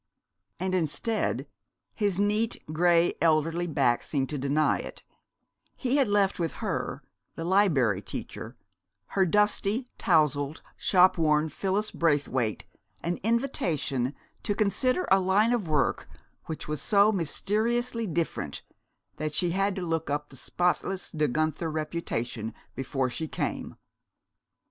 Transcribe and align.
And 0.59 0.73
instead 0.73 1.45
his 1.93 2.17
neat 2.17 2.63
gray 2.73 3.13
elderly 3.21 3.67
back 3.67 4.01
seemed 4.01 4.29
to 4.29 4.37
deny 4.39 4.79
it 4.79 5.03
he 5.75 5.97
had 5.97 6.07
left 6.07 6.39
with 6.39 6.53
her, 6.53 7.03
the 7.35 7.45
Liberry 7.45 8.01
Teacher, 8.03 8.57
her, 9.09 9.27
dusty, 9.27 9.85
tousled, 9.99 10.63
shopworn 10.75 11.49
Phyllis 11.49 11.91
Braithwaite, 11.91 12.65
an 13.03 13.17
invitation 13.21 14.15
to 14.41 14.55
consider 14.55 15.07
a 15.11 15.19
Line 15.19 15.53
of 15.53 15.67
Work 15.67 16.09
which 16.45 16.67
was 16.67 16.81
so 16.81 17.11
mysteriously 17.11 18.07
Different 18.07 18.63
that 19.17 19.35
she 19.35 19.51
had 19.51 19.75
to 19.75 19.83
look 19.83 20.09
up 20.09 20.29
the 20.29 20.35
spotless 20.35 21.11
De 21.11 21.27
Guenther 21.27 21.69
reputation 21.69 22.55
before 22.75 23.11
she 23.11 23.27
came! 23.27 23.75